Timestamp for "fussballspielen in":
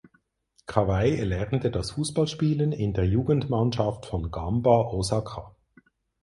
1.91-2.93